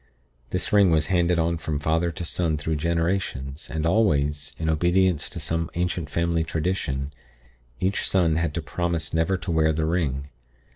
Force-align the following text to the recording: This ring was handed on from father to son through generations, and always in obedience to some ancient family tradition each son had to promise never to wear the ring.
This 0.49 0.73
ring 0.73 0.89
was 0.89 1.05
handed 1.13 1.37
on 1.37 1.59
from 1.59 1.77
father 1.77 2.09
to 2.11 2.25
son 2.25 2.57
through 2.57 2.77
generations, 2.77 3.69
and 3.69 3.85
always 3.85 4.55
in 4.57 4.67
obedience 4.67 5.29
to 5.29 5.39
some 5.39 5.69
ancient 5.75 6.09
family 6.09 6.43
tradition 6.43 7.13
each 7.79 8.09
son 8.09 8.35
had 8.37 8.55
to 8.55 8.63
promise 8.63 9.13
never 9.13 9.37
to 9.37 9.51
wear 9.51 9.71
the 9.71 9.85
ring. 9.85 10.29